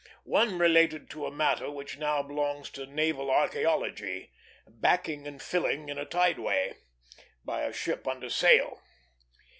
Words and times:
One 0.25 0.57
related 0.57 1.11
to 1.11 1.27
a 1.27 1.31
matter 1.31 1.69
which 1.69 1.99
now 1.99 2.23
belongs 2.23 2.71
to 2.71 2.87
naval 2.87 3.27
archæology, 3.27 4.29
"backing 4.65 5.27
and 5.27 5.39
filling 5.39 5.89
in 5.89 5.99
a 5.99 6.05
tideway," 6.05 6.73
by 7.45 7.61
a 7.65 7.71
ship 7.71 8.07
under 8.07 8.27
sail. 8.31 8.81